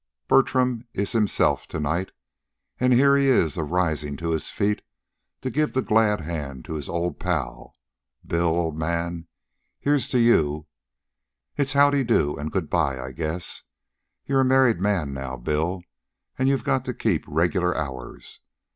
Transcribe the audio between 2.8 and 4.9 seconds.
he is here, arisin' to his feet